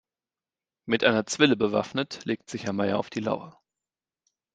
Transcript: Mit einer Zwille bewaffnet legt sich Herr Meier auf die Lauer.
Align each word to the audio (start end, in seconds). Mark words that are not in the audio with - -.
Mit 0.87 1.03
einer 1.03 1.27
Zwille 1.27 1.55
bewaffnet 1.55 2.25
legt 2.25 2.49
sich 2.49 2.63
Herr 2.65 2.73
Meier 2.73 2.97
auf 2.97 3.11
die 3.11 3.19
Lauer. 3.19 3.61